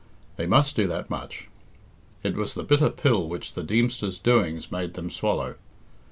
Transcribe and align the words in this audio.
They 0.35 0.47
must 0.47 0.75
do 0.75 0.87
that 0.87 1.11
much. 1.11 1.47
It 2.23 2.33
was 2.35 2.55
the 2.55 2.63
bitter 2.63 2.89
pill 2.89 3.29
which 3.29 3.53
the 3.53 3.61
Deemster's 3.61 4.17
doings 4.17 4.71
made 4.71 4.95
them 4.95 5.11
swallow. 5.11 5.57